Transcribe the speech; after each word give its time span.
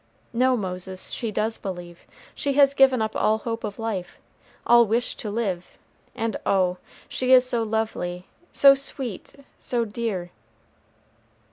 "No, 0.33 0.57
Moses, 0.57 1.11
she 1.11 1.29
does 1.29 1.59
believe. 1.59 2.07
She 2.33 2.53
has 2.53 2.73
given 2.73 3.03
up 3.03 3.15
all 3.15 3.37
hope 3.37 3.63
of 3.63 3.77
life, 3.77 4.17
all 4.65 4.83
wish 4.87 5.13
to 5.17 5.29
live; 5.29 5.77
and 6.15 6.37
oh, 6.43 6.77
she 7.07 7.31
is 7.33 7.45
so 7.47 7.61
lovely, 7.61 8.25
so 8.51 8.73
sweet, 8.73 9.35
so 9.59 9.85
dear." 9.85 10.31